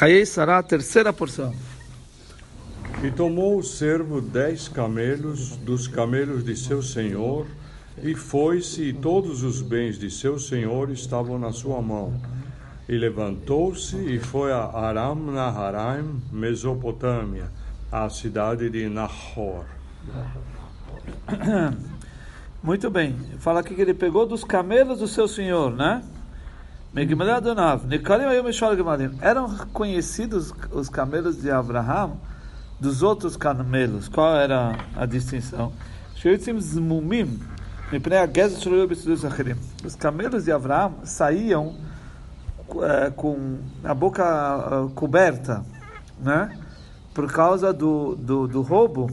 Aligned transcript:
Hayei 0.00 0.24
Sará, 0.24 0.62
terceira 0.62 1.12
porção. 1.12 1.54
E 3.04 3.10
tomou 3.10 3.58
o 3.58 3.62
servo 3.62 4.18
dez 4.22 4.66
camelos 4.66 5.56
dos 5.56 5.86
camelos 5.86 6.42
de 6.42 6.56
seu 6.56 6.82
senhor, 6.82 7.46
e 8.02 8.14
foi-se, 8.14 8.82
e 8.82 8.92
todos 8.94 9.42
os 9.42 9.60
bens 9.60 9.98
de 9.98 10.10
seu 10.10 10.38
senhor 10.38 10.90
estavam 10.90 11.38
na 11.38 11.52
sua 11.52 11.82
mão. 11.82 12.18
E 12.88 12.96
levantou-se 12.96 13.94
e 13.94 14.18
foi 14.18 14.52
a 14.52 14.70
Aram 14.74 15.16
Naharaim, 15.16 16.18
Mesopotâmia, 16.32 17.50
a 17.92 18.08
cidade 18.08 18.70
de 18.70 18.88
Nahor. 18.88 19.66
Muito 22.62 22.90
bem. 22.90 23.16
Fala 23.38 23.60
aqui 23.60 23.74
que 23.74 23.82
ele 23.82 23.92
pegou 23.92 24.24
dos 24.24 24.44
camelos 24.44 25.00
do 25.00 25.06
seu 25.06 25.28
senhor, 25.28 25.70
né? 25.70 26.02
Eram 29.20 29.56
conhecidos 29.72 30.52
os 30.72 30.88
camelos 30.88 31.40
de 31.40 31.48
Abraham 31.48 32.12
dos 32.80 33.02
outros 33.02 33.36
camelos. 33.36 34.08
Qual 34.08 34.34
era 34.34 34.76
a 34.96 35.06
distinção? 35.06 35.72
Os 39.84 39.94
camelos 39.94 40.44
de 40.44 40.52
Abraham 40.52 40.94
saíam 41.04 41.76
é, 42.82 43.10
com 43.10 43.58
a 43.84 43.94
boca 43.94 44.24
uh, 44.84 44.90
coberta, 44.90 45.64
né? 46.18 46.58
Por 47.14 47.30
causa 47.32 47.72
do, 47.72 48.16
do, 48.16 48.46
do 48.46 48.62
roubo, 48.62 49.10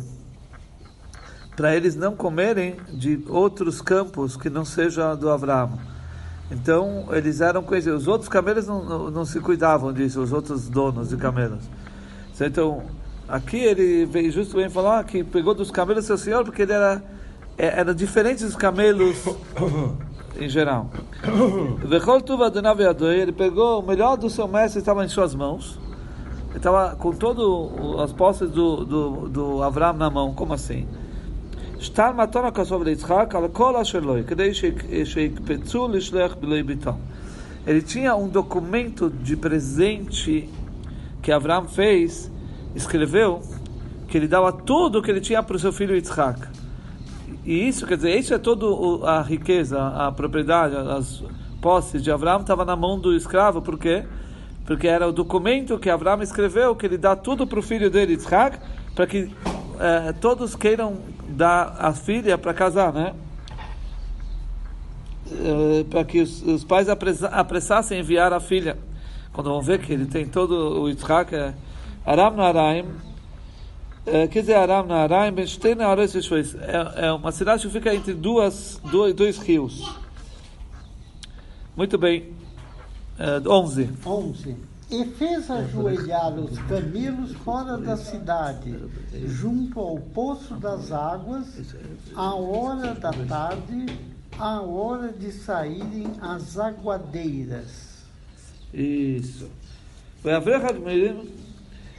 para 1.56 1.76
eles 1.76 1.96
não 1.96 2.16
comerem 2.16 2.76
de 2.92 3.24
outros 3.28 3.82
campos 3.82 4.38
que 4.38 4.50
não 4.50 4.64
seja 4.64 5.16
do 5.16 5.30
Abraão. 5.30 5.97
Então, 6.50 7.06
eles 7.12 7.42
eram 7.42 7.62
conhecidos. 7.62 8.04
Os 8.04 8.08
outros 8.08 8.30
camelos 8.30 8.68
não, 8.68 8.84
não, 8.84 9.12
não, 9.12 9.26
se 9.26 9.40
cuidavam 9.40 9.92
disso, 9.92 10.22
os 10.22 10.32
outros 10.32 10.70
donos 10.70 11.10
de 11.10 11.18
camelos. 11.18 11.64
Então, 12.40 12.84
aqui 13.28 13.58
ele 13.58 14.06
veio 14.06 14.32
justo 14.32 14.56
bem 14.56 14.70
falar 14.70 15.04
que 15.04 15.24
pegou 15.24 15.54
dos 15.54 15.72
camelos 15.72 16.06
seu 16.06 16.18
senhor, 16.18 16.46
porque 16.46 16.62
ele 16.62 16.74
era, 16.74 17.04
é, 17.58 17.80
era 17.80 17.94
diferente 17.94 18.46
dos 18.46 18.56
camelos 18.56 19.18
em 20.40 20.48
geral. 20.48 20.90
Ele 23.12 23.32
pegou 23.34 23.82
o 23.82 23.86
melhor 23.86 24.16
do 24.16 24.30
seu 24.30 24.48
mestre, 24.48 24.80
estava 24.80 25.04
em 25.04 25.10
suas 25.10 25.36
mãos. 25.36 25.78
Ele 26.50 26.58
estava 26.58 26.96
com 26.96 27.12
todas 27.12 27.46
as 28.02 28.14
posses 28.14 28.50
do, 28.50 28.86
do, 28.86 29.30
do 29.30 29.64
Avram 29.64 29.94
na 29.94 30.10
mão. 30.10 30.34
Como 30.34 30.54
assim? 30.54 30.88
שטר 31.81 32.13
מתון 32.13 32.45
הכסוף 32.45 32.83
ליצחק 32.83 33.35
על 33.35 33.49
כל 33.53 33.77
אשר 33.77 34.01
לו, 34.01 34.15
כדי 34.27 34.51
שיקפצו 35.05 35.89
לשלח 35.89 36.35
בלוי 36.41 36.63
ביתם. 36.63 36.93
Ele 37.65 37.81
tinha 37.81 38.17
um 38.17 38.29
documento 38.29 39.09
de 39.09 39.37
presente 39.37 40.49
que 41.23 41.31
Abraão 41.31 41.69
fez, 41.69 42.31
escreveu, 42.75 43.41
que 44.09 44.19
ele 44.19 44.27
dava 44.27 44.53
tudo 44.53 44.99
o 44.99 45.03
que 45.03 45.11
ele 45.11 45.21
tinha 45.21 45.43
para 45.43 45.55
o 45.55 45.59
seu 45.59 45.73
filho 45.73 45.95
Yitzhak. 45.95 46.41
E 47.45 47.69
isso, 47.69 47.87
quer 47.87 47.97
dizer, 47.97 48.19
isso 48.19 48.35
é 48.35 48.39
toda 48.39 48.67
a 49.09 49.23
riqueza, 49.23 49.81
a 49.81 50.11
propriedade, 50.11 50.75
as 50.77 51.23
posses 51.61 52.03
de 52.03 52.11
Abraão 52.11 52.41
estava 52.41 52.65
na 52.65 52.75
mão 52.75 52.99
do 52.99 53.15
escravo, 53.15 53.63
por 53.63 53.79
quê? 53.79 54.05
Porque 54.67 54.89
era 54.89 55.07
o 55.07 55.13
documento 55.13 55.79
que 55.79 55.89
Abraão 55.89 56.21
escreveu, 56.21 56.75
que 56.75 56.87
ele 56.87 56.99
dá 56.99 57.15
tudo 57.15 57.47
para 57.47 57.61
o 57.61 57.63
filho 57.63 57.89
dele, 57.89 58.15
Yitzhak, 58.15 58.59
para 58.95 59.07
que 59.07 59.31
eh, 59.79 60.13
todos 60.21 60.57
queiram 60.57 60.99
dar 61.38 61.76
a 61.78 61.94
filha 61.94 62.36
para 62.38 62.54
casar, 62.54 62.92
né? 62.92 63.14
Uh, 65.28 65.86
para 65.86 66.04
que 66.04 66.20
os, 66.20 66.42
os 66.42 66.64
pais 66.64 66.90
apressa, 66.90 67.28
apressassem 67.28 68.00
enviar 68.00 68.34
a 68.34 68.40
filha. 68.40 68.78
Quando 69.32 69.52
vão 69.52 69.62
ver 69.62 69.80
que 69.80 69.94
ele 69.94 70.08
tem 70.08 70.26
todo 70.26 70.82
o 70.82 70.90
Yitzhak, 70.90 71.36
é 71.36 71.54
Aram 72.04 72.32
Naraim, 72.32 72.86
uh, 72.86 74.28
quer 74.32 74.42
dizer 74.42 74.56
Aram 74.56 74.88
Naraim, 74.88 75.36
é, 75.38 77.06
é 77.08 77.12
uma 77.12 77.32
cidade 77.32 77.68
que 77.68 77.72
fica 77.72 77.94
entre 77.94 78.16
duas, 78.16 78.82
dois, 78.90 79.14
dois 79.14 79.38
rios. 79.38 79.96
Muito 81.76 81.98
bem. 82.00 82.34
Uh, 83.20 83.48
11. 83.48 83.90
11 84.04 84.77
e 84.90 85.04
fez 85.04 85.52
ajoelhar 85.52 86.34
os 86.40 86.58
camelos 86.60 87.34
fora 87.44 87.78
da 87.78 87.98
cidade, 87.98 88.74
junto 89.26 89.80
ao 89.80 89.98
poço 89.98 90.56
das 90.56 90.92
águas, 90.92 91.46
à 92.16 92.34
hora 92.34 92.94
da 92.94 93.12
tarde, 93.12 93.86
à 94.40 94.62
hora 94.62 95.12
de 95.12 95.32
saírem 95.32 96.10
as 96.22 96.58
aguadeiras. 96.58 98.06
Isso. 98.74 99.50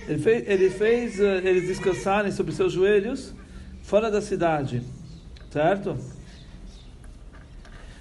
Ele 0.06 0.18
fez, 0.18 0.48
ele 0.48 0.70
fez 0.70 1.18
uh, 1.18 1.46
eles 1.46 1.66
descansarem 1.68 2.32
sobre 2.32 2.52
seus 2.52 2.72
joelhos 2.72 3.34
fora 3.82 4.10
da 4.10 4.22
cidade, 4.22 4.82
certo? 5.50 5.96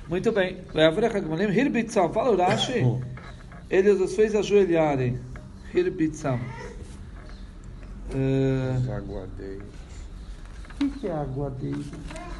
Muito 0.08 0.32
bem. 0.32 0.60
Fala 2.14 2.32
o 2.32 2.38
Rashi 2.38 2.86
ele 3.70 3.92
os 3.92 4.16
fez 4.16 4.36
ajoelharem. 4.36 5.20
Hirbitzam. 5.74 6.40
Uh, 8.14 8.92
aguadeiros. 8.92 9.68
O 10.82 10.90
que 10.90 11.08
é 11.08 11.12
aguadeiro? 11.12 11.84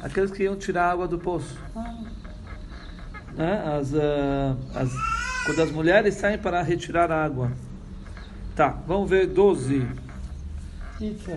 Aqueles 0.02 0.30
que 0.30 0.44
iam 0.44 0.56
tirar 0.56 0.84
a 0.84 0.92
água 0.92 1.08
do 1.08 1.18
poço. 1.18 1.58
Ah. 1.76 2.04
Né? 3.34 3.62
As, 3.78 3.92
uh, 3.92 4.56
as, 4.74 4.90
quando 5.44 5.62
as 5.62 5.70
mulheres 5.70 6.14
saem 6.14 6.38
para 6.38 6.62
retirar 6.62 7.10
a 7.12 7.24
água. 7.24 7.52
Tá, 8.56 8.70
vamos 8.86 9.10
ver 9.10 9.26
12. 9.26 9.86
Isso 11.00 11.30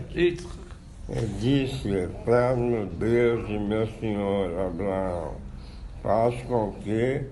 Eu 1.10 1.28
disse, 1.40 2.10
para 2.24 2.56
meu 2.56 2.86
Deus 2.86 3.50
e 3.50 3.60
meu 3.60 3.86
Senhor 4.00 4.68
Abraão, 4.68 5.36
faz 6.02 6.42
com 6.44 6.72
que 6.82 7.26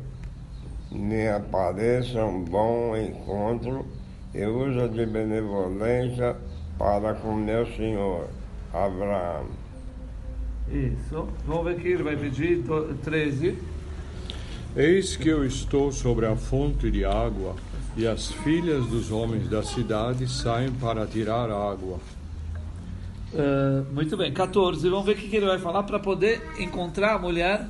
me 0.92 1.28
apareça 1.28 2.24
um 2.26 2.44
bom 2.44 2.96
encontro 2.98 3.86
e 4.34 4.46
usa 4.46 4.88
de 4.88 5.06
benevolência 5.06 6.36
para 6.78 7.14
com 7.14 7.34
meu 7.34 7.66
senhor 7.76 8.28
Abraão. 8.74 9.46
Isso. 10.72 11.28
Vamos 11.46 11.66
ver 11.66 11.80
que 11.80 11.88
ele 11.88 12.04
vai 12.04 12.16
pedir 12.16 12.64
13. 13.04 13.58
Eis 14.76 15.16
que 15.16 15.30
eu 15.30 15.44
estou 15.44 15.92
sobre 15.92 16.28
a 16.28 16.36
fonte 16.36 16.92
de 16.92 17.04
água, 17.04 17.56
e 17.98 18.06
as 18.06 18.32
filhas 18.32 18.86
dos 18.86 19.12
homens 19.12 19.50
da 19.50 19.64
cidade 19.64 20.28
saem 20.28 20.72
para 20.72 21.08
tirar 21.08 21.50
água. 21.50 22.00
Uh, 23.34 23.86
muito 23.94 24.18
bem, 24.18 24.34
14. 24.34 24.90
Vamos 24.90 25.06
ver 25.06 25.12
o 25.12 25.16
que 25.16 25.36
ele 25.36 25.46
vai 25.46 25.60
falar 25.60 25.84
para 25.84 26.00
poder 26.00 26.42
encontrar 26.60 27.16
a 27.16 27.20
mulher 27.20 27.68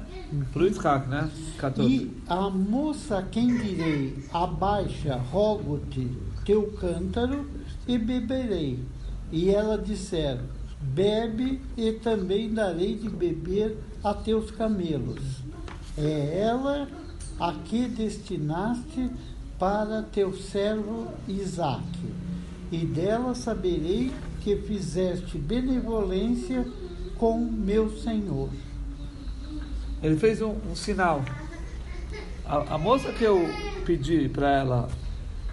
para 0.53 0.61
o 0.61 0.65
Yitzhak, 0.65 1.07
né? 1.09 1.29
14. 1.57 1.89
E 1.89 2.11
a 2.27 2.49
moça 2.49 3.27
quem 3.29 3.57
direi, 3.57 4.23
abaixa, 4.31 5.15
rogo-te 5.15 6.07
teu 6.45 6.71
cântaro 6.73 7.49
e 7.87 7.97
beberei. 7.97 8.79
E 9.31 9.49
ela 9.49 9.77
disser, 9.77 10.39
bebe 10.81 11.61
e 11.75 11.91
também 11.93 12.53
darei 12.53 12.95
de 12.95 13.09
beber 13.09 13.77
a 14.03 14.13
teus 14.13 14.51
camelos. 14.51 15.41
É 15.97 16.39
ela 16.41 16.87
a 17.39 17.53
que 17.53 17.87
destinaste 17.87 19.09
para 19.57 20.03
teu 20.03 20.33
servo 20.33 21.07
Isaque, 21.27 22.13
e 22.71 22.85
dela 22.85 23.33
saberei 23.33 24.11
que 24.41 24.55
fizeste 24.55 25.37
benevolência 25.37 26.65
com 27.17 27.37
meu 27.39 27.91
Senhor. 27.97 28.49
Ele 30.01 30.15
fez 30.15 30.41
um, 30.41 30.55
um 30.69 30.75
sinal. 30.75 31.23
A, 32.45 32.75
a, 32.75 32.77
moça 32.77 33.11
que 33.11 33.23
eu 33.23 33.47
pedi 33.85 34.29
para 34.29 34.49
ela 34.51 34.89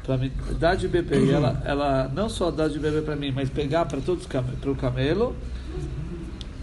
para 0.04 0.16
me 0.16 0.28
dar 0.59 0.77
de 0.77 0.87
beber, 0.87 1.28
ela, 1.28 1.60
ela 1.66 2.10
não 2.15 2.28
só 2.28 2.51
dá 2.51 2.68
de 2.68 2.78
beber 2.78 3.03
para 3.03 3.16
mim, 3.16 3.33
mas 3.33 3.51
pegar 3.51 3.86
para 3.86 4.01
todos 4.01 4.27
para 4.27 4.71
o 4.71 4.77
camelo. 4.77 5.34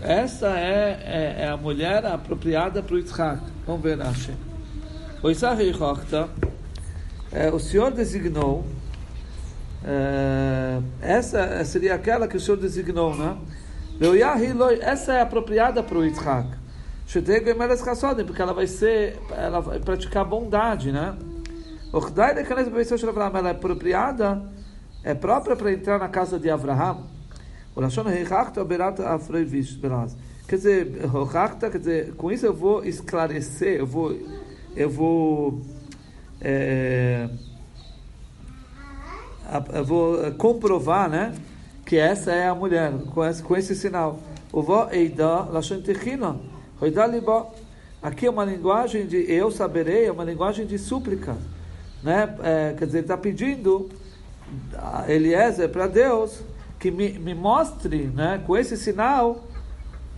Essa 0.02 0.58
é, 0.58 1.36
é, 1.40 1.44
é, 1.44 1.50
a 1.50 1.58
mulher 1.58 2.06
apropriada 2.06 2.82
para 2.82 2.96
o 2.96 2.98
Yitzhak. 2.98 3.42
Vamos 3.66 3.82
ver, 3.82 4.00
Rashi. 4.00 4.34
O 5.22 5.30
Yitzhak 5.30 5.62
é, 7.32 7.50
o 7.50 7.60
Senhor 7.60 7.92
designou 7.92 8.66
é, 9.86 10.82
essa 11.02 11.64
seria 11.66 11.96
aquela 11.96 12.28
que 12.28 12.38
o 12.38 12.40
Senhor 12.40 12.58
designou, 12.58 13.16
né? 13.16 13.38
Essa 14.82 15.14
é 15.14 15.22
apropriada 15.22 15.84
para 15.84 15.98
o 15.98 16.06
Yitzhak. 16.06 16.50
Porque 18.26 18.42
ela 18.42 18.54
vai 18.54 18.66
ser, 18.66 19.20
ela 19.32 19.60
vai 19.60 19.80
praticar 19.80 20.26
bondade, 20.26 20.92
né? 20.92 21.16
Ela 21.94 23.50
é 23.50 23.52
apropriada, 23.52 24.42
é 25.04 25.14
própria 25.14 25.56
para 25.56 25.72
entrar 25.72 26.00
na 26.00 26.10
casa 26.10 26.40
de 26.40 26.50
Abraham. 26.50 27.04
Quer 30.48 30.56
dizer, 30.56 30.92
quer 31.72 31.78
dizer, 31.78 32.14
com 32.16 32.32
isso 32.32 32.46
eu 32.46 32.54
vou 32.54 32.84
esclarecer, 32.84 33.80
eu 33.80 33.86
vou, 33.86 34.18
eu 34.76 34.90
vou 34.90 35.62
é, 36.42 37.30
vou 39.86 40.32
comprovar, 40.34 41.10
né? 41.10 41.34
Que 41.86 41.98
essa 41.98 42.32
é 42.32 42.48
a 42.48 42.56
mulher, 42.56 42.92
com 43.14 43.26
esse, 43.26 43.44
com 43.44 43.56
esse 43.56 43.76
sinal. 43.76 44.20
O 44.52 44.62
vó 44.62 44.88
libó. 47.06 47.54
Aqui 48.02 48.26
é 48.26 48.30
uma 48.30 48.46
linguagem 48.46 49.08
de 49.08 49.18
eu 49.32 49.50
saberei, 49.50 50.06
é 50.06 50.12
uma 50.12 50.24
linguagem 50.24 50.66
de 50.66 50.78
súplica. 50.78 51.38
Né? 52.04 52.36
É, 52.44 52.76
quer 52.78 52.86
dizer, 52.86 52.98
ele 53.00 53.06
está 53.06 53.18
pedindo 53.18 53.90
a 54.78 55.06
Eliezer 55.10 55.70
para 55.70 55.88
Deus 55.88 56.42
que 56.80 56.92
me, 56.92 57.14
me 57.14 57.34
mostre 57.34 58.08
né, 58.08 58.44
com 58.46 58.58
esse 58.58 58.76
sinal 58.76 59.44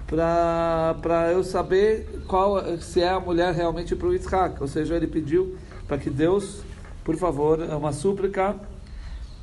para 0.08 1.32
eu 1.32 1.44
saber 1.44 2.24
qual 2.28 2.80
se 2.80 3.02
é 3.02 3.10
a 3.10 3.20
mulher 3.20 3.54
realmente 3.54 3.96
para 3.96 4.08
o 4.08 4.14
Isaac. 4.14 4.62
Ou 4.62 4.68
seja, 4.68 4.96
ele 4.96 5.08
pediu 5.08 5.56
para 5.88 5.98
que 5.98 6.10
Deus, 6.10 6.62
por 7.04 7.16
favor, 7.16 7.62
é 7.62 7.76
uma 7.76 7.94
súplica 7.94 8.56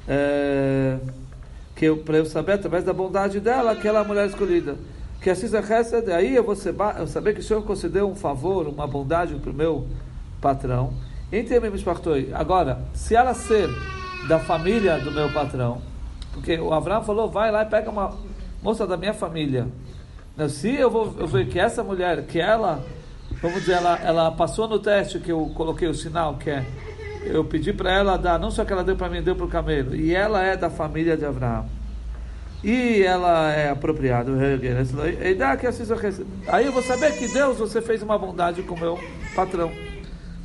é, 0.07 0.99
que 1.77 1.95
para 1.97 2.19
eu 2.19 2.27
saber 2.27 2.53
através 2.53 2.85
da 2.85 2.93
bondade 2.93 3.41
dela 3.41 3.75
que 3.77 3.87
ela 3.87 4.01
é 4.01 4.03
a 4.03 4.05
mulher 4.05 4.27
escolhida. 4.27 4.77
Que 5.21 5.31
assim 5.31 5.47
Hesed, 5.47 6.11
aí 6.11 6.35
eu 6.35 6.43
vou 6.43 6.57
saber, 6.57 6.83
eu 6.99 7.35
que 7.35 7.41
o 7.41 7.43
Senhor 7.43 7.63
concedeu 7.63 8.09
um 8.09 8.15
favor, 8.15 8.67
uma 8.67 8.87
bondade 8.87 9.35
para 9.37 9.51
o 9.51 9.55
meu 9.55 9.87
patrão. 10.41 10.93
Agora, 12.35 12.83
se 12.93 13.15
ela 13.15 13.33
ser 13.33 13.69
da 14.29 14.39
família 14.39 14.99
do 14.99 15.13
meu 15.13 15.33
patrão, 15.33 15.81
porque 16.33 16.59
o 16.59 16.73
Abraão 16.73 17.03
falou, 17.05 17.31
vai 17.31 17.51
lá 17.51 17.63
e 17.63 17.67
pega 17.67 17.91
uma 17.91 18.17
moça 18.63 18.87
da 18.87 18.97
minha 18.97 19.15
família. 19.15 19.69
Se 20.49 20.75
eu 20.75 20.91
vou 20.91 21.15
eu 21.19 21.27
ver 21.27 21.47
que 21.49 21.59
essa 21.59 21.85
mulher, 21.85 22.27
que 22.27 22.41
ela, 22.41 22.85
vamos 23.41 23.61
dizer, 23.61 23.75
ela, 23.75 23.99
ela 24.03 24.31
passou 24.33 24.67
no 24.67 24.79
teste 24.79 25.19
que 25.19 25.31
eu 25.31 25.53
coloquei 25.55 25.89
o 25.89 25.95
sinal, 25.95 26.37
que 26.37 26.51
é, 26.51 26.67
eu 27.25 27.45
pedi 27.45 27.73
para 27.73 27.93
ela 27.93 28.17
dar, 28.17 28.39
não 28.39 28.51
só 28.51 28.65
que 28.65 28.73
ela 28.73 28.85
deu 28.85 28.97
para 28.97 29.09
mim, 29.09 29.23
deu 29.23 29.37
para 29.37 29.47
o 29.47 29.49
camelo, 29.49 29.95
e 29.95 30.15
ela 30.15 30.43
é 30.43 30.57
da 30.57 30.71
família 30.71 31.17
de 31.17 31.25
Abraão. 31.25 31.67
E 32.63 33.03
ela 33.03 33.51
é 33.51 33.71
apropriada, 33.71 34.31
aí 36.47 36.67
eu 36.67 36.73
vou 36.73 36.83
saber 36.83 37.19
que 37.19 37.27
Deus, 37.27 37.59
você 37.59 37.83
fez 37.83 38.03
uma 38.03 38.17
bondade 38.17 38.63
com 38.63 38.75
o 38.75 38.79
meu 38.79 38.99
patrão. 39.35 39.73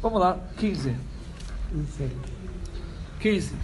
Vamos 0.01 0.19
lá, 0.19 0.39
15. 0.57 0.95
15. 3.19 3.56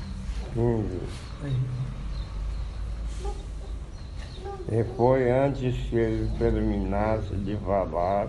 E 4.71 4.83
foi 4.95 5.31
antes 5.31 5.75
que 5.89 5.95
ele 5.95 6.29
terminasse 6.37 7.35
de 7.35 7.57
falar, 7.57 8.27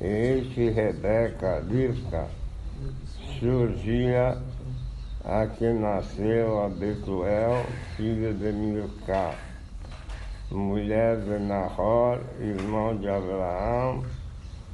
eis 0.00 0.52
que 0.52 0.68
Rebeca, 0.68 1.64
Rivka, 1.68 2.26
surgia 3.38 4.38
a 5.24 5.46
que 5.46 5.72
nasceu 5.72 6.64
a 6.64 6.68
Betuel, 6.68 7.64
filha 7.96 8.32
de 8.32 8.52
Milcá, 8.52 9.34
mulher 10.50 11.20
de 11.20 11.38
Nahor, 11.38 12.20
irmão 12.40 12.96
de 12.96 13.08
Abraão, 13.08 14.04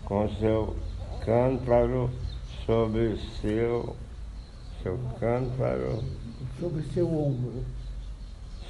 com 0.05 0.29
seu 0.37 0.77
cântaro 1.25 2.11
sobre 2.65 3.19
seu, 3.41 3.97
seu 4.83 4.99
cântaro. 5.19 6.03
Sobre 6.59 6.83
seu 6.83 7.07
ombro. 7.07 7.65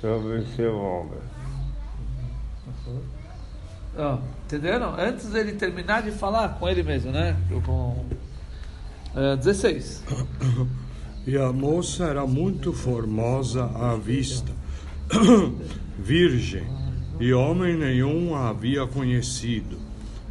Sobre 0.00 0.46
seu 0.56 0.76
ombro. 0.76 1.22
Oh, 3.98 4.18
entenderam? 4.44 4.94
Antes 4.98 5.30
dele 5.30 5.52
terminar 5.52 6.02
de 6.02 6.10
falar 6.10 6.58
com 6.58 6.68
ele 6.68 6.82
mesmo, 6.82 7.12
né? 7.12 7.36
Com 7.64 8.04
é, 9.16 9.36
16. 9.36 10.02
E 11.26 11.36
a 11.36 11.52
moça 11.52 12.04
era 12.04 12.24
muito 12.24 12.72
formosa 12.72 13.64
à 13.64 13.96
vista, 13.96 14.52
virgem, 15.98 16.64
e 17.18 17.32
homem 17.32 17.76
nenhum 17.76 18.32
a 18.32 18.50
havia 18.50 18.86
conhecido. 18.86 19.76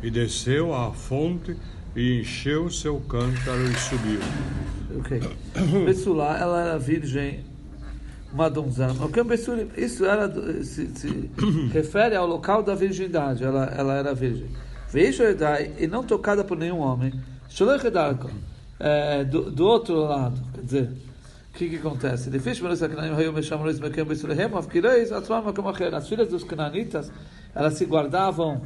E 0.01 0.09
desceu 0.09 0.73
à 0.73 0.93
fonte 0.93 1.57
e 1.93 2.21
encheu 2.21 2.69
seu 2.69 3.01
cântaro 3.01 3.63
e 3.63 3.75
subiu. 3.77 4.19
Ok. 4.97 5.19
Betsulá, 5.85 6.37
ela 6.37 6.61
era 6.61 6.79
virgem 6.79 7.43
uma 8.31 8.49
donzela. 8.49 8.95
Isso 9.75 10.05
era, 10.05 10.31
se, 10.63 10.87
se 10.95 11.31
refere 11.73 12.15
ao 12.15 12.25
local 12.25 12.63
da 12.63 12.73
virgindade. 12.73 13.43
Ela, 13.43 13.65
ela 13.65 13.95
era 13.95 14.13
virgem. 14.13 14.47
Vejo 14.89 15.23
e 15.77 15.87
não 15.87 16.03
tocada 16.03 16.41
por 16.41 16.57
nenhum 16.57 16.79
homem. 16.79 17.13
É, 18.79 19.23
do, 19.23 19.49
do 19.49 19.65
outro 19.65 19.95
lado, 20.03 20.41
quer 20.53 20.61
dizer, 20.61 20.91
o 21.49 21.57
que, 21.57 21.69
que 21.69 21.77
acontece? 21.77 22.29
As 25.93 26.09
filhas 26.09 26.27
dos 26.27 26.43
cananitas, 26.43 27.11
elas 27.53 27.75
se 27.75 27.85
guardavam 27.85 28.61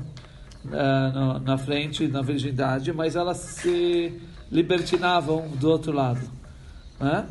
uh, 0.66 1.14
no, 1.14 1.40
na 1.40 1.58
frente, 1.58 2.08
na 2.08 2.22
virgindade, 2.22 2.92
mas 2.92 3.16
elas 3.16 3.38
se 3.38 4.20
libertinavam 4.52 5.48
do 5.50 5.70
outro 5.70 5.92
lado. 5.92 6.22
Né? 7.00 7.28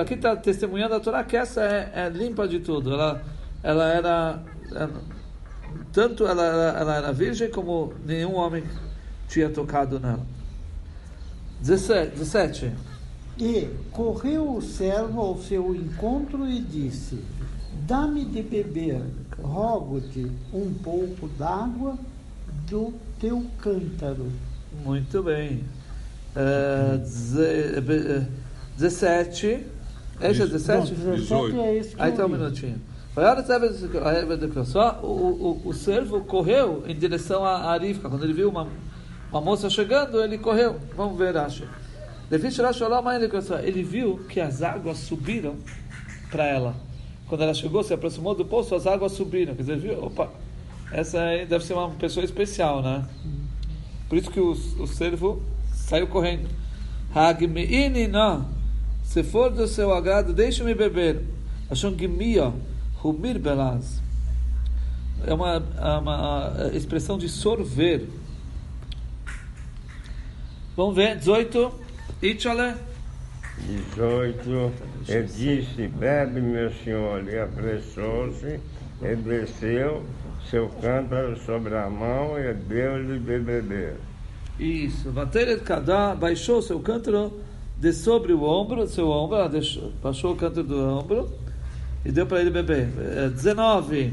Aqui 0.00 0.14
está 0.14 0.36
testemunhando 0.36 0.94
a 0.94 1.00
Torá 1.00 1.24
que 1.24 1.36
essa 1.36 1.62
é, 1.62 1.92
é, 1.94 2.08
limpa 2.08 2.46
de 2.46 2.60
tudo. 2.60 2.92
Ela, 2.92 3.22
ela 3.62 3.88
era. 3.88 4.42
Ela, 4.70 5.02
tanto 5.92 6.26
ela, 6.26 6.44
ela, 6.44 6.78
ela, 6.78 6.96
era 6.96 7.12
virgem 7.12 7.50
como 7.50 7.92
nenhum 8.04 8.34
homem 8.34 8.62
tinha 9.28 9.48
tocado 9.48 9.98
nela. 9.98 10.24
17. 11.64 12.70
E 13.38 13.68
correu 13.90 14.56
o 14.56 14.62
servo 14.62 15.20
ao 15.20 15.38
seu 15.38 15.74
encontro 15.74 16.46
e 16.46 16.60
disse: 16.60 17.18
Dá-me 17.86 18.24
de 18.24 18.42
beber, 18.42 19.00
rogo-te 19.42 20.30
um 20.52 20.72
pouco 20.74 21.26
d'água 21.38 21.98
do 22.68 22.92
teu 23.18 23.44
cântaro. 23.58 24.30
Muito 24.84 25.22
bem. 25.22 25.64
Uh, 26.36 26.98
17. 28.76 29.66
Esse 30.20 30.42
é 30.42 30.46
17? 30.46 30.92
Não, 30.92 31.14
17 31.16 31.58
é 31.58 31.76
esse 31.76 31.96
que 31.96 32.02
Aí 32.02 32.12
tá 32.12 32.26
um 32.26 32.28
minutinho. 32.28 32.80
Só 34.64 35.00
o, 35.02 35.60
o, 35.64 35.68
o 35.68 35.72
servo 35.72 36.20
correu 36.24 36.82
em 36.86 36.96
direção 36.96 37.44
a 37.44 37.70
Arifka. 37.70 38.08
Quando 38.08 38.24
ele 38.24 38.32
viu 38.32 38.48
uma, 38.50 38.66
uma 39.34 39.40
moça 39.40 39.68
chegando, 39.68 40.22
ele 40.22 40.38
correu. 40.38 40.76
Vamos 40.96 41.18
ver, 41.18 41.36
acho. 41.36 41.64
Ele 43.64 43.82
viu 43.82 44.24
que 44.28 44.40
as 44.40 44.62
águas 44.62 44.98
subiram 44.98 45.56
para 46.30 46.46
ela. 46.46 46.76
Quando 47.26 47.42
ela 47.42 47.52
chegou, 47.52 47.82
se 47.82 47.92
aproximou 47.92 48.36
do 48.36 48.44
poço, 48.44 48.76
as 48.76 48.86
águas 48.86 49.10
subiram. 49.10 49.56
Quer 49.56 49.62
dizer, 49.62 49.76
viu? 49.78 50.04
Opa, 50.04 50.30
essa 50.92 51.20
aí 51.20 51.46
deve 51.46 51.64
ser 51.64 51.74
uma 51.74 51.90
pessoa 51.90 52.24
especial, 52.24 52.80
né? 52.80 53.04
Por 54.08 54.18
isso 54.18 54.30
que 54.30 54.38
o, 54.38 54.52
o 54.52 54.86
servo 54.86 55.42
saiu 55.72 56.06
correndo. 56.06 56.48
Se 59.02 59.24
for 59.24 59.50
do 59.50 59.66
seu 59.66 59.92
agrado, 59.92 60.32
deixe-me 60.32 60.76
beber. 60.76 61.24
Rumir 62.94 63.40
belaz. 63.40 64.00
É 65.26 65.34
uma, 65.34 65.56
é 65.76 65.98
uma 65.98 66.70
expressão 66.72 67.18
de 67.18 67.28
sorver. 67.28 68.08
Vamos 70.76 70.96
ver, 70.96 71.16
18. 71.16 71.72
Itchale. 72.22 72.74
18. 73.58 74.72
Ele 75.08 75.22
disse: 75.24 75.86
Bebe, 75.86 76.40
meu 76.40 76.72
senhor. 76.82 77.22
E 77.28 77.38
apressou-se 77.38 78.60
e 79.00 79.16
desceu 79.16 80.02
seu 80.50 80.68
cântaro 80.80 81.36
sobre 81.38 81.76
a 81.76 81.88
mão 81.88 82.38
e 82.38 82.52
deu-lhe 82.54 83.18
de 83.18 83.38
beber. 83.38 83.96
Isso. 84.58 85.10
Vateret 85.10 85.62
Kadá 85.62 86.14
baixou 86.14 86.60
seu 86.60 86.80
cântaro 86.80 87.40
de 87.78 87.92
sobre 87.92 88.32
o 88.32 88.42
ombro, 88.42 88.86
seu 88.86 89.08
ombro, 89.08 89.38
baixou 90.02 90.32
o 90.32 90.36
canto 90.36 90.62
do 90.62 90.76
ombro 90.76 91.30
e 92.04 92.12
deu 92.12 92.26
para 92.26 92.40
ele 92.40 92.50
beber. 92.50 92.88
19. 93.30 94.12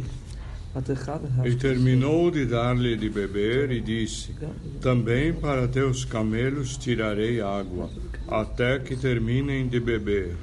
E 1.46 1.56
terminou 1.56 2.32
de 2.32 2.46
dar-lhe 2.46 2.96
de 2.96 3.10
beber 3.10 3.72
e 3.72 3.82
disse: 3.82 4.34
Também 4.80 5.34
para 5.34 5.68
teus 5.68 6.06
camelos 6.06 6.78
tirarei 6.78 7.42
água, 7.42 7.90
até 8.28 8.80
que 8.80 8.96
terminem 8.96 9.68
de 9.68 9.80
beber. 9.80 10.36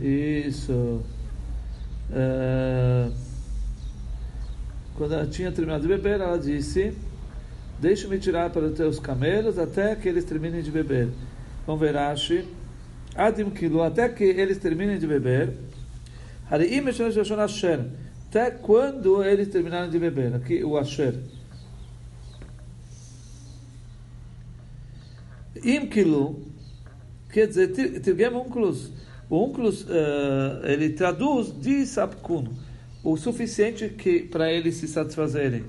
Isso. 0.00 1.02
É... 2.12 3.10
Quando 4.94 5.14
ela 5.14 5.26
tinha 5.26 5.50
terminado 5.50 5.82
de 5.82 5.88
beber, 5.88 6.20
ela 6.20 6.38
disse: 6.38 6.92
Deixa-me 7.80 8.18
tirar 8.18 8.50
para 8.50 8.70
teus 8.70 9.00
camelos 9.00 9.58
até 9.58 9.96
que 9.96 10.08
eles 10.08 10.24
terminem 10.24 10.62
de 10.62 10.70
beber. 10.70 11.08
Vamos 11.66 11.80
ver 11.80 11.94
Rashi. 11.94 12.44
Adim 13.16 13.50
Kilo, 13.50 13.82
até 13.82 14.08
que 14.08 14.24
eles 14.24 14.58
terminem 14.58 14.98
de 14.98 15.06
beber. 15.06 15.52
Até 18.34 18.50
quando 18.50 19.22
eles 19.22 19.46
terminarem 19.46 19.88
de 19.88 19.96
beber. 19.96 20.34
Aqui 20.34 20.64
o 20.64 20.76
Asher. 20.76 21.14
Im 25.62 25.86
Kilo, 25.86 26.42
quer 27.32 27.46
dizer, 27.46 27.68
Tirgem 28.00 28.34
Unculus. 28.34 28.90
O 29.30 29.36
Onkelos, 29.36 29.82
uh, 29.84 30.66
ele 30.66 30.90
traduz 30.90 31.54
de 31.60 31.86
Sapkun, 31.86 32.48
o 33.04 33.16
suficiente 33.16 33.88
que 33.90 34.24
para 34.24 34.52
eles 34.52 34.74
se 34.74 34.88
satisfazerem. 34.88 35.64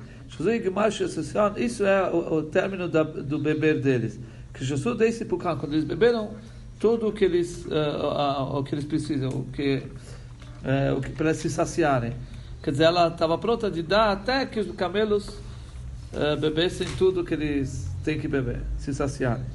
Isso 1.58 1.86
é 1.86 2.10
o, 2.10 2.38
o 2.38 2.44
término 2.44 2.90
da, 2.90 3.04
do 3.04 3.38
beber 3.38 3.80
deles. 3.80 4.20
Que 4.52 4.66
Jesus 4.66 4.98
desse 4.98 5.24
quando 5.24 5.72
eles 5.72 5.84
beberam 5.84 6.32
tudo 6.80 7.10
o 7.10 7.12
que 7.12 7.26
eles, 7.26 7.64
uh, 7.66 8.56
uh, 8.56 8.58
o 8.58 8.64
que 8.64 8.74
eles 8.74 8.86
precisam, 8.86 9.30
o 9.30 9.44
que, 9.54 9.84
uh, 10.64 10.98
o 10.98 11.02
que 11.02 11.12
para 11.12 11.32
se 11.36 11.48
saciarem. 11.48 12.12
Quer 12.66 12.72
dizer, 12.72 12.86
ela 12.86 13.10
estava 13.10 13.38
pronta 13.38 13.70
de 13.70 13.84
dar 13.84 14.12
até 14.12 14.44
que 14.44 14.60
os 14.60 14.76
camelos 14.76 15.28
uh, 15.30 16.36
bebessem 16.42 16.88
tudo 16.98 17.24
que 17.24 17.36
eles 17.36 17.88
têm 18.04 18.20
que 18.20 18.28
beber, 18.28 18.64
se 18.80 18.92
saciarem. 18.92 19.46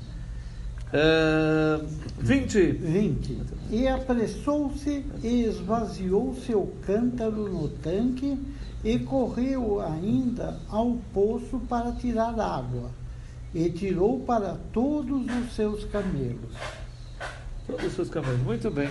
Uh, 0.95 1.85
20. 2.21 2.71
20. 2.71 3.39
E 3.69 3.89
apressou-se 3.89 5.05
e 5.25 5.43
esvaziou 5.43 6.37
seu 6.37 6.73
cântaro 6.87 7.53
no 7.53 7.67
tanque 7.67 8.39
e 8.85 9.01
correu 9.01 9.81
ainda 9.81 10.61
ao 10.69 10.97
poço 11.13 11.59
para 11.69 11.91
tirar 11.91 12.39
água. 12.39 12.93
E 13.53 13.71
tirou 13.71 14.21
para 14.21 14.57
todos 14.73 15.27
os 15.27 15.53
seus 15.57 15.83
camelos. 15.87 16.55
Todos 17.67 17.87
os 17.87 17.93
seus 17.93 18.09
camelos, 18.09 18.41
muito 18.43 18.71
bem. 18.71 18.89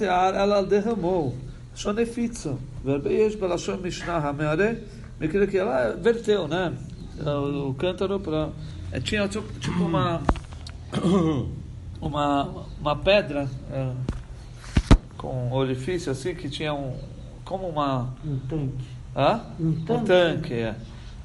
Ela 0.00 0.62
derramou. 0.62 1.36
Shonefitzo. 1.78 2.58
Verbeias 2.84 3.36
Balashon 3.36 3.76
Mishnah 3.76 4.18
Hameare. 4.18 4.82
Me 5.20 5.28
que 5.28 5.56
ela 5.56 5.92
verteu, 5.92 6.48
né? 6.48 6.74
O, 7.20 7.72
cântaro 7.74 8.18
para. 8.18 8.50
Tinha 9.04 9.28
tipo, 9.28 9.48
uma 9.78 10.20
uma, 12.00 12.66
uma 12.80 12.96
pedra 12.96 13.48
é, 13.70 13.92
com 15.16 15.52
orifício 15.52 16.10
assim 16.10 16.34
que 16.34 16.48
tinha 16.48 16.74
um 16.74 16.98
como 17.44 17.68
uma 17.68 18.14
um 18.24 18.38
tanque 18.48 18.84
Hã? 19.14 19.42
um 19.60 19.72
tanque, 19.72 19.92
um 19.92 20.04
tanque 20.04 20.54
é. 20.54 20.74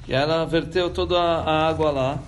e 0.06 0.12
ela 0.12 0.44
verteu 0.44 0.90
toda 0.90 1.18
a, 1.18 1.40
a 1.40 1.68
água 1.68 1.90
lá 1.90 2.22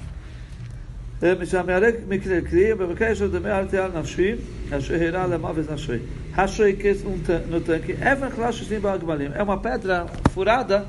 é 9.34 9.42
uma 9.42 9.58
pedra 9.58 10.06
furada 10.30 10.86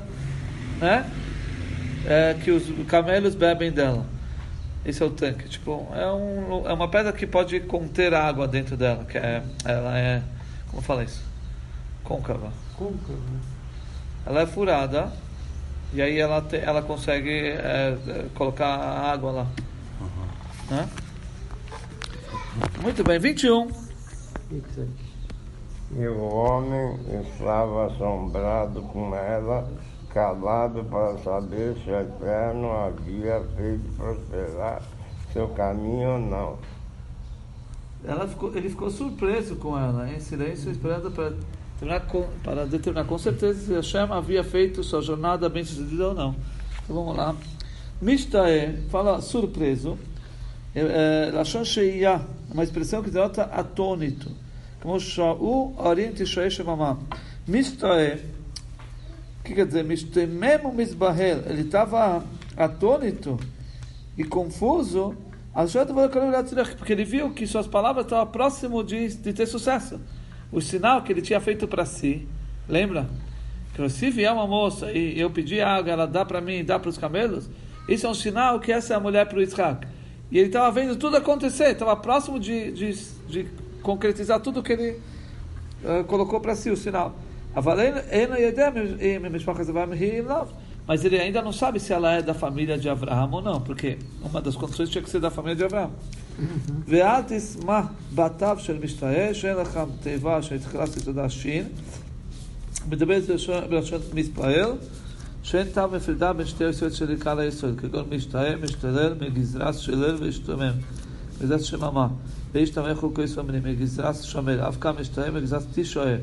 né? 0.80 1.10
É, 2.06 2.34
que 2.34 2.50
os 2.50 2.64
camelos 2.86 3.34
bebem 3.34 3.72
dela 3.72 4.06
esse 4.88 5.02
é 5.02 5.06
o 5.06 5.10
tanque. 5.10 5.48
Tipo, 5.48 5.86
é, 5.92 6.10
um, 6.10 6.66
é 6.66 6.72
uma 6.72 6.88
pedra 6.88 7.12
que 7.12 7.26
pode 7.26 7.60
conter 7.60 8.14
água 8.14 8.48
dentro 8.48 8.76
dela. 8.76 9.04
Que 9.04 9.18
é, 9.18 9.42
ela 9.64 9.98
é. 9.98 10.22
Como 10.70 10.82
fala 10.82 11.04
isso? 11.04 11.22
Côncava. 12.02 12.50
Côncava. 12.76 13.18
Ela 14.24 14.40
é 14.42 14.46
furada. 14.46 15.12
E 15.92 16.00
aí 16.00 16.18
ela, 16.18 16.40
te, 16.40 16.56
ela 16.56 16.82
consegue 16.82 17.30
é, 17.30 17.96
colocar 18.34 18.66
a 18.66 19.12
água 19.12 19.30
lá. 19.30 19.46
Uhum. 20.00 20.76
Né? 20.76 20.88
Muito 22.82 23.04
bem, 23.04 23.18
21. 23.18 23.70
E 25.96 26.06
o 26.06 26.22
homem 26.22 26.98
estava 27.22 27.86
assombrado 27.86 28.82
com 28.82 29.14
ela 29.14 29.68
calado 30.12 30.84
para 30.84 31.16
saber 31.18 31.76
se 31.76 31.90
o 31.90 32.00
Eterno 32.00 32.70
havia 32.72 33.42
feito 33.56 33.96
prosperar 33.96 34.82
seu 35.32 35.48
caminho 35.48 36.14
ou 36.14 36.18
não. 36.18 36.58
Ela 38.04 38.26
ficou, 38.26 38.54
ele 38.56 38.68
ficou 38.68 38.90
surpreso 38.90 39.56
com 39.56 39.78
ela, 39.78 40.10
em 40.10 40.20
silêncio, 40.20 40.70
esperando 40.70 41.10
para 41.10 41.30
determinar 41.72 42.00
com, 42.06 42.26
para 42.42 42.66
determinar 42.66 43.06
com 43.06 43.18
certeza 43.18 43.60
se 43.60 43.74
Hashem 43.74 44.12
havia 44.12 44.44
feito 44.44 44.82
sua 44.82 45.02
jornada 45.02 45.48
bem 45.48 45.64
sucedida 45.64 46.08
ou 46.08 46.14
não. 46.14 46.34
Então 46.84 46.96
vamos 46.96 47.16
lá. 47.16 47.34
Mishtae 48.00 48.84
fala 48.90 49.20
surpreso. 49.20 49.98
É, 50.74 51.30
Lashon 51.32 51.64
Sheiya, 51.64 52.20
uma 52.50 52.62
expressão 52.62 53.02
que 53.02 53.10
denota 53.10 53.42
atônito. 53.44 54.30
Como 54.80 54.98
Sha'u 54.98 55.74
Oriente 55.78 56.24
Shoei 56.24 56.50
Shemamá. 56.50 56.98
Mishtae 57.46 58.38
que 59.48 59.54
quer 59.54 59.66
dizer? 59.66 59.84
Mistememo 59.84 60.72
misbahel. 60.72 61.42
Ele 61.46 61.62
estava 61.62 62.24
atônito 62.56 63.38
e 64.16 64.24
confuso. 64.24 65.16
Porque 66.76 66.92
ele 66.92 67.04
viu 67.04 67.30
que 67.30 67.46
suas 67.46 67.66
palavras 67.66 68.04
estavam 68.04 68.26
próximo 68.26 68.84
de, 68.84 69.16
ter 69.16 69.46
sucesso. 69.46 70.00
O 70.52 70.60
sinal 70.60 71.02
que 71.02 71.12
ele 71.12 71.22
tinha 71.22 71.40
feito 71.40 71.66
para 71.66 71.84
si, 71.84 72.28
lembra? 72.68 73.08
Que 73.74 73.88
se 73.88 74.10
vier 74.10 74.32
uma 74.32 74.46
moça 74.46 74.92
e 74.92 75.18
eu 75.18 75.30
pedir 75.30 75.60
água, 75.62 75.90
ela 75.90 76.06
dá 76.06 76.24
para 76.24 76.40
mim 76.40 76.58
e 76.58 76.62
dá 76.62 76.78
para 76.78 76.88
os 76.88 76.96
camelos, 76.96 77.50
isso 77.88 78.06
é 78.06 78.08
um 78.08 78.14
sinal 78.14 78.60
que 78.60 78.70
essa 78.70 78.94
é 78.94 78.96
a 78.96 79.00
mulher 79.00 79.26
para 79.26 79.38
o 79.38 79.42
Isaac. 79.42 79.86
E 80.30 80.38
ele 80.38 80.46
estava 80.46 80.70
vendo 80.70 80.96
tudo 80.96 81.16
acontecer, 81.16 81.72
estava 81.72 81.96
próximo 81.96 82.38
de 82.38 82.72
concretizar 83.81 84.39
tudo 84.39 84.63
que 84.63 84.73
ele 84.73 84.99
uh, 85.83 86.03
colocou 86.05 86.39
para 86.39 86.55
si, 86.55 86.69
o 86.69 86.77
sinal. 86.77 87.15
Mas 90.87 91.05
ele 91.05 91.19
ainda 91.19 91.41
não 91.41 91.53
sabe 91.53 91.79
se 91.79 91.93
ela 91.93 92.13
é 92.13 92.21
da 92.21 92.33
família 92.33 92.77
de 92.77 92.89
Abraão 92.89 93.29
ou 93.31 93.41
não, 93.41 93.61
porque 93.61 93.97
uma 94.21 94.41
das 94.41 94.55
condições 94.55 94.89
tinha 94.89 95.03
que 95.03 95.09
ser 95.09 95.19
da 95.19 95.29
família 95.29 95.55
de 95.55 95.63
Abraão. 95.63 95.91
ואל 96.87 97.21
תשמח 97.27 97.85
בתיו 98.15 98.57
של 98.59 98.79
משתאה, 98.83 99.33
שאין 99.33 99.57
לך 99.57 99.79
תיבה 100.01 100.41
שנתחילת 100.41 100.97
לתודה 100.97 101.29
שין, 101.29 101.65
מדברת 102.89 103.23
בלשון 103.69 104.01
מתפעל, 104.13 104.71
שאין 105.43 105.67
תו 105.73 105.87
מפרידה 105.87 106.33
בין 106.33 106.45
שתי 106.45 106.65
היסוד 106.65 106.93
של 106.93 107.09
עיקר 107.09 107.39
היסוד, 107.39 107.79
כגון 107.79 108.05
משתאה, 108.09 108.55
משתלל, 108.55 109.13
מגזרס 109.19 109.77
שלל 109.77 110.15
והשתומם, 110.19 110.73
מגזרס 111.40 111.62
שממה, 111.62 112.08
וישתמך 112.52 112.98
חוקי 112.98 113.28
סומנים, 113.28 113.62
מגזרס 113.64 114.22
שומר, 114.22 114.68
אף 114.68 114.76
כאן 114.80 114.92
משתאה, 115.00 115.30
מגזרס 115.30 115.66
תשעה. 115.74 116.16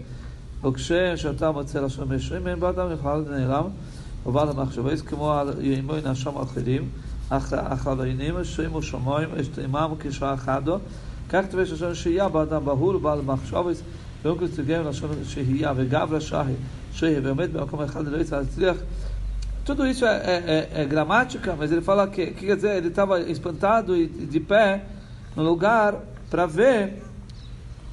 וכשאתה 0.64 1.52
מוצא 1.52 1.80
לשון 1.80 2.16
משרים, 2.16 2.48
אין 2.48 2.60
באדם 2.60 2.90
בכלל 2.94 3.24
נעלם, 3.30 3.64
ובעל 4.26 4.50
המחשבס, 4.50 5.02
כמו 5.02 5.34
על 5.34 5.54
ימי 5.62 5.94
נשם 6.06 6.38
אחרים, 6.38 6.90
החליינים, 7.32 8.44
שמו 8.44 8.82
שמיים, 8.82 9.30
אשתימם 9.42 9.94
כשעה 10.00 10.34
אחדו, 10.34 10.78
כך 11.30 11.46
תווה 11.50 11.64
לשון 11.64 11.96
שהייה 11.96 12.30
באדם 12.30 12.66
בהול, 12.66 12.96
ובעל 12.96 13.20
המחשבס, 13.20 13.82
ויום 14.24 14.38
כסתרגם 14.38 14.88
לשון 14.88 15.10
שהייה, 15.28 15.74
וגב 15.76 16.14
לשהי, 16.14 16.54
שהייה, 16.94 17.20
ועומד 17.24 17.54
במקום 17.54 17.82
אחד 17.82 18.08
לא 18.08 18.18
יצא 18.18 18.40
להצליח. 18.40 18.78
Isso 19.68 20.06
é, 20.06 20.10
é, 20.10 20.44
é, 20.76 20.82
é, 20.82 20.86
gramática, 20.86 21.56
mas 21.58 21.72
ele 21.72 21.82
fala 21.82 22.08
que, 22.08 22.28
que 22.28 22.46
no 25.36 25.44
lugar 25.44 26.00
para 26.30 26.46
ver 26.46 27.02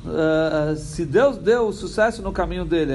uh, 0.05 0.77
se 0.77 1.05
Deus 1.05 1.37
deu 1.37 1.73
sucesso 1.73 2.23
no 2.23 2.33
caminho 2.33 2.65
dele, 2.65 2.93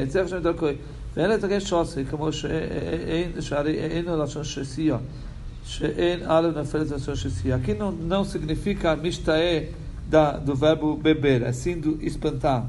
Aqui 7.51 7.73
não, 7.73 7.91
não 7.91 8.23
significa 8.23 8.95
mishtae 8.95 9.73
da, 10.07 10.33
do 10.33 10.55
verbo 10.55 10.95
beber, 10.95 11.41
é 11.41 11.51
sim 11.51 11.79
do 11.79 11.97
espantar, 12.01 12.65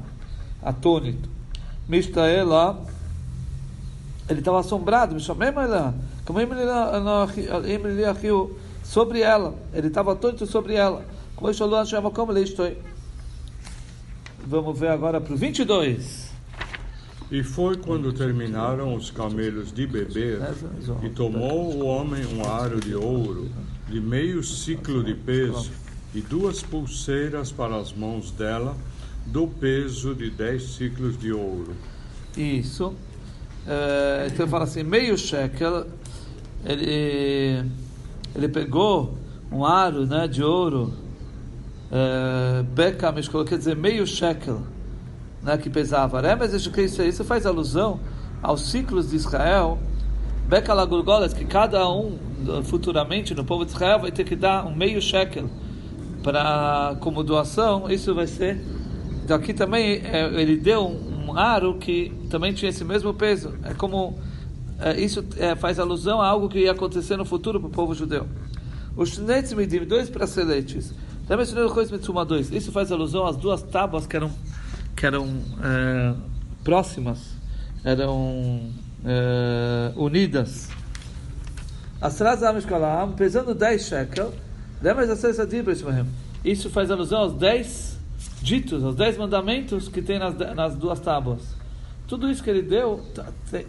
atônito. 0.61 1.29
Mishtae 1.87 2.43
lá, 2.43 2.77
ele 4.27 4.39
estava 4.39 4.59
assombrado, 4.59 5.15
como 6.25 6.39
sobre 8.83 9.21
ela, 9.21 9.55
ele 9.73 9.87
estava 9.87 10.13
atônito 10.13 10.45
sobre 10.45 10.73
ela. 10.73 11.03
Vamos 14.45 14.77
ver 14.77 14.89
agora 14.89 15.21
para 15.21 15.33
o 15.33 15.37
22. 15.37 16.29
E 17.31 17.43
foi 17.43 17.77
quando 17.77 18.11
terminaram 18.11 18.93
os 18.93 19.09
camelos 19.09 19.71
de 19.71 19.87
beber, 19.87 20.41
e 21.01 21.09
tomou 21.09 21.73
o 21.75 21.85
homem 21.85 22.25
um 22.25 22.43
aro 22.43 22.81
de 22.81 22.93
ouro, 22.93 23.49
de 23.87 24.01
meio 24.01 24.43
ciclo 24.43 25.01
de 25.01 25.13
peso, 25.13 25.71
e 26.13 26.19
duas 26.19 26.61
pulseiras 26.61 27.53
para 27.53 27.77
as 27.77 27.93
mãos 27.93 28.31
dela, 28.31 28.75
do 29.25 29.47
peso 29.47 30.13
de 30.13 30.29
dez 30.29 30.75
ciclos 30.75 31.17
de 31.17 31.31
ouro. 31.31 31.73
Isso. 32.35 32.87
Uh, 32.87 34.27
então 34.27 34.45
fala 34.45 34.65
assim, 34.65 34.83
meio 34.83 35.17
shekel, 35.17 35.85
ele, 36.65 37.63
ele 38.35 38.49
pegou 38.49 39.17
um 39.49 39.63
aro 39.63 40.05
né, 40.05 40.27
de 40.27 40.43
ouro 40.43 41.07
eh, 41.91 42.63
Beka 42.63 43.11
Mishkol, 43.11 43.45
quer 43.45 43.57
dizer 43.57 43.75
meio 43.75 44.05
shekel, 44.05 44.61
né, 45.41 45.57
que 45.57 45.69
pesava. 45.69 46.21
Mas 46.37 46.53
isso, 46.53 46.71
isso 46.79 47.23
faz 47.23 47.45
alusão 47.45 47.99
aos 48.41 48.69
ciclos 48.69 49.09
de 49.09 49.15
Israel. 49.15 49.79
Beka 50.47 50.73
Lagulgolas, 50.73 51.33
que 51.33 51.45
cada 51.45 51.87
um 51.89 52.17
futuramente 52.63 53.35
no 53.35 53.43
povo 53.43 53.65
de 53.65 53.71
Israel 53.71 53.99
vai 53.99 54.11
ter 54.11 54.23
que 54.23 54.35
dar 54.35 54.65
um 54.65 54.75
meio 54.75 55.01
shekel 55.01 55.49
para 56.23 56.95
como 56.99 57.23
doação. 57.23 57.89
Isso 57.89 58.13
vai 58.15 58.27
ser 58.27 58.59
Então 59.23 59.37
aqui 59.37 59.53
também 59.53 60.01
é, 60.03 60.25
ele 60.41 60.57
deu 60.57 60.87
um 60.87 61.37
aro 61.37 61.77
que 61.77 62.11
também 62.29 62.53
tinha 62.53 62.69
esse 62.69 62.83
mesmo 62.83 63.13
peso. 63.13 63.53
É 63.63 63.73
como 63.73 64.17
é, 64.79 64.99
isso 64.99 65.23
é, 65.37 65.55
faz 65.55 65.77
alusão 65.77 66.21
a 66.21 66.27
algo 66.27 66.49
que 66.49 66.59
ia 66.59 66.71
acontecer 66.71 67.17
no 67.17 67.25
futuro 67.25 67.59
para 67.59 67.67
o 67.67 67.71
povo 67.71 67.93
judeu. 67.93 68.27
Os 68.95 69.17
dois 69.17 70.09
braceletes. 70.09 70.93
Isso 72.51 72.71
faz 72.71 72.91
alusão 72.91 73.25
às 73.25 73.37
duas 73.37 73.61
tábuas 73.61 74.07
que 74.07 74.15
eram, 74.15 74.31
que 74.95 75.05
eram 75.05 75.27
é, 75.63 76.15
próximas, 76.63 77.19
eram 77.83 78.71
é, 79.05 79.93
unidas. 79.95 80.69
Asraz 82.01 82.41
Amishkalam, 82.41 83.11
pesando 83.13 83.53
10 83.53 83.81
shekel, 83.83 84.33
isso 86.43 86.69
faz 86.69 86.89
alusão 86.89 87.19
aos 87.19 87.33
10 87.33 87.99
ditos, 88.41 88.83
aos 88.83 88.95
10 88.95 89.17
mandamentos 89.17 89.87
que 89.87 90.01
tem 90.01 90.17
nas, 90.17 90.35
nas 90.55 90.75
duas 90.75 90.99
tábuas. 90.99 91.41
Tudo 92.07 92.27
isso 92.27 92.41
que 92.41 92.49
ele 92.49 92.63
deu 92.63 93.05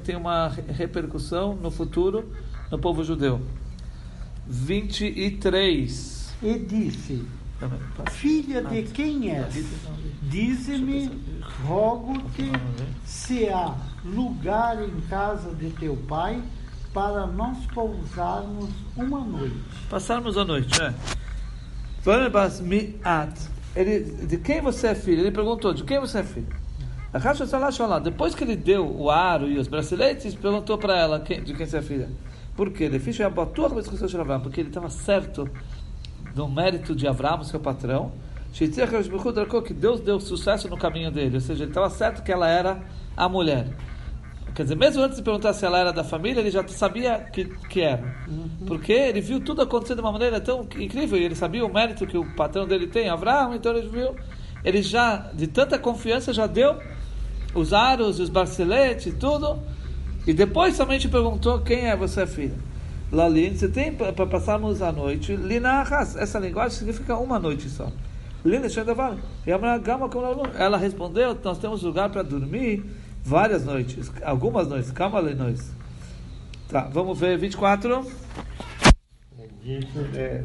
tem 0.02 0.16
uma 0.16 0.48
repercussão 0.48 1.54
no 1.56 1.70
futuro 1.70 2.32
no 2.70 2.78
povo 2.78 3.04
judeu. 3.04 3.38
23. 4.46 6.30
E 6.42 6.58
disse: 6.58 7.22
Filha 8.10 8.62
de 8.62 8.82
quem 8.84 9.30
és? 9.30 9.66
Dize-me, 10.22 11.10
rogo-te, 11.66 12.50
se 13.04 13.48
há 13.48 13.74
lugar 14.04 14.82
em 14.82 15.00
casa 15.02 15.54
de 15.54 15.70
teu 15.70 15.96
pai 16.08 16.42
para 16.94 17.26
nós 17.26 17.58
pousarmos 17.66 18.70
uma 18.96 19.20
noite. 19.20 19.60
Passarmos 19.88 20.38
a 20.38 20.44
noite, 20.44 20.80
é. 20.80 20.94
Ele, 23.76 24.26
de 24.26 24.38
quem 24.38 24.60
você 24.60 24.88
é 24.88 24.94
filho? 24.94 25.20
Ele 25.20 25.30
perguntou, 25.30 25.72
de 25.72 25.84
quem 25.84 26.00
você 26.00 26.20
é 26.20 26.24
filho? 26.24 26.48
A 27.12 28.00
Depois 28.00 28.34
que 28.34 28.44
ele 28.44 28.56
deu 28.56 28.88
o 28.88 29.10
aro 29.10 29.48
e 29.48 29.58
os 29.58 29.68
braceletes, 29.68 30.34
perguntou 30.34 30.78
para 30.78 30.96
ela 30.96 31.18
de 31.18 31.54
quem 31.54 31.66
você 31.66 31.78
é 31.78 31.82
filha. 31.82 32.08
Por 32.56 32.70
quê? 32.70 32.88
Porque 32.88 34.60
ele 34.60 34.68
estava 34.68 34.90
certo 34.90 35.48
do 36.34 36.48
mérito 36.48 36.94
de 36.94 37.06
Abraão, 37.06 37.42
seu 37.44 37.60
patrão, 37.60 38.12
que 39.62 39.74
Deus 39.74 40.00
deu 40.00 40.20
sucesso 40.20 40.68
no 40.68 40.76
caminho 40.76 41.10
dele. 41.10 41.36
Ou 41.36 41.40
seja, 41.40 41.64
ele 41.64 41.70
estava 41.70 41.88
certo 41.90 42.22
que 42.22 42.32
ela 42.32 42.48
era 42.48 42.82
a 43.16 43.28
mulher. 43.28 43.68
Quer 44.54 44.64
dizer, 44.64 44.74
mesmo 44.76 45.02
antes 45.02 45.16
de 45.16 45.22
perguntar 45.22 45.52
se 45.52 45.64
ela 45.64 45.78
era 45.78 45.92
da 45.92 46.02
família, 46.02 46.40
ele 46.40 46.50
já 46.50 46.66
sabia 46.68 47.18
que, 47.32 47.44
que 47.44 47.80
era. 47.80 48.02
Uhum. 48.28 48.66
Porque 48.66 48.92
ele 48.92 49.20
viu 49.20 49.40
tudo 49.40 49.62
acontecer 49.62 49.94
de 49.94 50.00
uma 50.00 50.10
maneira 50.10 50.40
tão 50.40 50.66
incrível 50.76 51.18
e 51.18 51.24
ele 51.24 51.36
sabia 51.36 51.64
o 51.64 51.72
mérito 51.72 52.06
que 52.06 52.18
o 52.18 52.24
patrão 52.34 52.66
dele 52.66 52.86
tem, 52.86 53.08
Abraão, 53.08 53.54
então 53.54 53.76
ele 53.76 53.88
viu. 53.88 54.16
Ele 54.64 54.82
já, 54.82 55.30
de 55.32 55.46
tanta 55.46 55.78
confiança, 55.78 56.32
já 56.32 56.46
deu 56.46 56.76
os 57.54 57.72
aros, 57.72 58.18
os 58.18 58.28
barceletes 58.28 59.14
tudo. 59.18 59.58
E 60.26 60.32
depois 60.32 60.76
somente 60.76 61.08
perguntou 61.08 61.60
quem 61.60 61.88
é 61.88 61.96
você, 61.96 62.26
filha. 62.26 62.69
Lalin, 63.12 63.56
você 63.56 63.68
tem 63.68 63.92
para 63.92 64.26
passarmos 64.26 64.80
a 64.82 64.92
noite. 64.92 65.34
Lina 65.34 65.84
essa 66.16 66.38
linguagem 66.38 66.78
significa 66.78 67.16
uma 67.16 67.38
noite 67.38 67.68
só. 67.68 67.90
Ela 70.56 70.78
respondeu: 70.78 71.36
Nós 71.42 71.58
temos 71.58 71.82
lugar 71.82 72.08
para 72.10 72.22
dormir 72.22 72.84
várias 73.24 73.64
noites, 73.64 74.10
algumas 74.22 74.68
noites, 74.68 74.90
calma 74.92 75.18
ali 75.18 75.34
nós. 75.34 75.72
Tá, 76.68 76.88
vamos 76.92 77.18
ver 77.18 77.36
24. 77.36 78.06
Disse-lhe, 79.62 80.44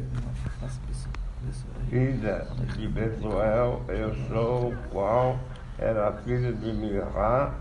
filha 1.88 2.46
de 2.76 2.88
Betuel, 2.88 3.82
eu 3.88 4.14
sou 4.28 4.72
o 4.72 4.76
qual 4.90 5.38
era 5.78 6.12
filho 6.24 6.52
de 6.54 6.72
Mirá, 6.72 7.54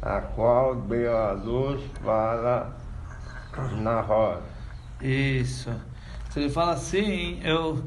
a 0.00 0.20
qual 0.20 0.76
deu 0.76 1.16
a 1.16 1.32
luz 1.32 1.82
para 2.02 2.70
Nahor. 3.80 4.42
Isso. 5.00 5.70
Se 6.30 6.40
ele 6.40 6.50
fala 6.50 6.72
assim, 6.72 7.40
eu, 7.44 7.84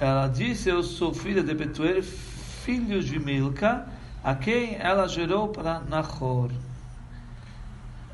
ela 0.00 0.28
disse, 0.28 0.68
eu 0.68 0.82
sou 0.82 1.12
filha 1.12 1.42
de 1.42 1.54
Betuel, 1.54 2.02
filho 2.02 3.02
de 3.02 3.18
Milca, 3.18 3.86
a 4.22 4.34
quem 4.34 4.76
ela 4.78 5.06
gerou 5.08 5.48
para 5.48 5.80
Nahor. 5.80 6.50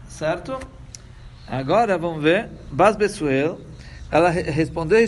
Certo? 0.09 0.59
Agora 1.47 1.97
vamos 1.97 2.23
ver. 2.23 2.49
Bas 2.71 2.97
Besuel, 2.97 3.61
ela 4.11 4.31
respondeu, 4.31 4.99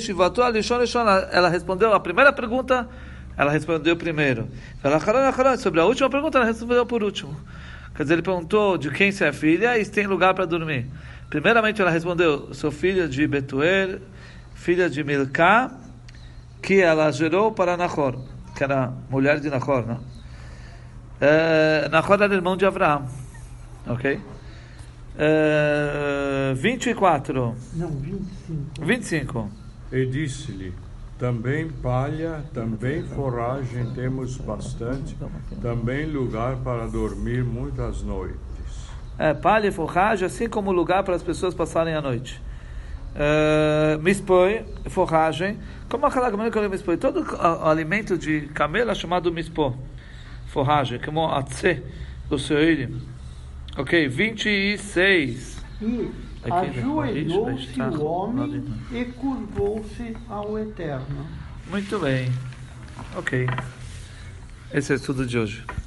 ela 1.32 1.48
respondeu 1.48 1.92
a 1.92 2.00
primeira 2.00 2.32
pergunta, 2.32 2.88
ela 3.36 3.50
respondeu 3.50 3.96
primeiro. 3.96 4.48
Sobre 5.58 5.80
a 5.80 5.84
última 5.84 6.08
pergunta, 6.10 6.38
ela 6.38 6.46
respondeu 6.46 6.84
por 6.86 7.02
último. 7.02 7.34
Quer 7.94 8.04
dizer, 8.04 8.14
ele 8.14 8.22
perguntou 8.22 8.78
de 8.78 8.90
quem 8.90 9.10
você 9.10 9.24
é 9.24 9.32
filha 9.32 9.76
e 9.78 9.84
se 9.84 9.90
tem 9.90 10.06
lugar 10.06 10.32
para 10.34 10.44
dormir. 10.46 10.86
Primeiramente, 11.30 11.80
ela 11.80 11.90
respondeu: 11.90 12.52
sou 12.52 12.72
filha 12.72 13.08
de 13.08 13.26
Betuel, 13.26 14.00
filha 14.52 14.90
de 14.90 15.04
Milká, 15.04 15.70
que 16.60 16.80
ela 16.80 17.10
gerou 17.12 17.52
para 17.52 17.76
Nahor, 17.76 18.18
que 18.56 18.64
era 18.64 18.92
mulher 19.08 19.38
de 19.38 19.48
Nahor, 19.48 19.86
não? 19.86 19.94
Uh, 19.94 21.88
Nahor 21.90 22.20
era 22.20 22.34
irmão 22.34 22.56
de 22.56 22.66
Abraão. 22.66 23.06
Ok? 23.86 24.20
Uh, 25.14 26.54
24. 26.56 27.54
Não, 27.74 27.90
25. 27.90 28.84
25. 28.84 29.50
E 29.92 30.06
disse-lhe: 30.06 30.74
Também 31.16 31.70
palha, 31.70 32.44
também 32.52 33.04
forragem 33.04 33.92
temos 33.94 34.36
bastante, 34.38 35.16
também 35.62 36.06
lugar 36.06 36.56
para 36.56 36.86
dormir 36.88 37.44
muitas 37.44 38.02
noites. 38.02 38.49
É, 39.20 39.34
palha 39.34 39.66
e 39.66 39.70
forragem, 39.70 40.24
assim 40.24 40.48
como 40.48 40.72
lugar 40.72 41.02
para 41.04 41.14
as 41.14 41.22
pessoas 41.22 41.52
passarem 41.52 41.94
a 41.94 42.00
noite. 42.00 42.40
Uh, 43.10 44.00
mispoi, 44.00 44.64
forragem. 44.86 45.58
Como 45.90 46.06
a 46.06 46.10
calagmana 46.10 46.50
que 46.50 46.56
eu 46.56 46.70
mispoi? 46.70 46.96
Todo 46.96 47.20
o 47.20 47.68
alimento 47.68 48.16
de 48.16 48.48
camelo 48.54 48.90
é 48.90 48.94
chamado 48.94 49.30
mispoi 49.30 49.74
forragem, 50.46 50.98
como 50.98 51.28
a 51.28 51.44
C 51.44 51.82
do 52.30 52.38
Seurim. 52.38 52.98
Ok, 53.76 54.08
26. 54.08 55.62
E 55.82 56.10
ajoelhou-se 56.50 57.78
o 57.78 58.04
homem 58.06 58.64
e 58.90 59.04
curvou-se 59.04 60.16
ao 60.30 60.58
Eterno. 60.58 61.26
Muito 61.68 61.98
bem. 61.98 62.32
Ok. 63.14 63.46
Esse 64.72 64.94
é 64.94 64.98
tudo 64.98 65.26
de 65.26 65.38
hoje. 65.38 65.62